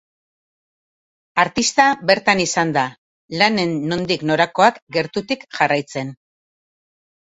Artista 1.43 1.85
bertan 2.13 2.43
izan 2.47 2.73
da, 2.79 2.87
lanen 3.37 3.79
nondik 3.95 4.27
norakoak 4.33 4.85
gertutik 5.01 5.49
jarraitzen. 5.63 6.15